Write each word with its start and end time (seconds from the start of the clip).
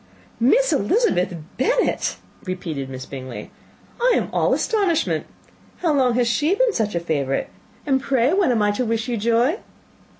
"Miss 0.39 0.73
Elizabeth 0.73 1.31
Bennet!" 1.59 2.15
repeated 2.43 2.89
Miss 2.89 3.05
Bingley. 3.05 3.51
"I 4.01 4.13
am 4.15 4.31
all 4.33 4.51
astonishment. 4.51 5.27
How 5.81 5.93
long 5.93 6.15
has 6.15 6.27
she 6.27 6.55
been 6.55 6.73
such 6.73 6.95
a 6.95 6.99
favourite? 6.99 7.49
and 7.85 8.01
pray 8.01 8.33
when 8.33 8.49
am 8.49 8.63
I 8.63 8.71
to 8.71 8.83
wish 8.83 9.07
you 9.07 9.15
joy?" 9.15 9.59